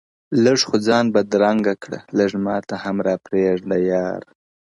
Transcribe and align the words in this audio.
لږ 0.43 0.59
خو 0.67 0.75
ځان 0.87 1.05
بدرنگه 1.15 1.73
كړه 1.83 1.99
لږ 2.17 2.31
ماته 2.45 2.75
هـم 2.83 2.97
راپــرېــږده 3.07 3.77
يـار 3.89 4.21
ـ 4.27 4.31